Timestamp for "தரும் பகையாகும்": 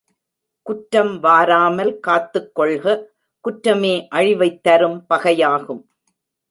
4.63-5.83